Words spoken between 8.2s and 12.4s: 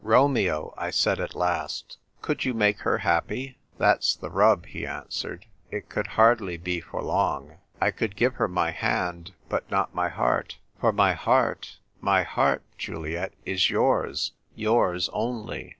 her my hand, but not my heart; for my heart, my